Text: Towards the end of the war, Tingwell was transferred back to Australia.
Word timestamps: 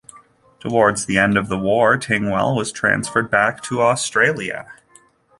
Towards 0.59 1.05
the 1.05 1.19
end 1.19 1.37
of 1.37 1.47
the 1.47 1.59
war, 1.59 1.95
Tingwell 1.95 2.57
was 2.57 2.71
transferred 2.71 3.29
back 3.29 3.61
to 3.65 3.83
Australia. 3.83 4.65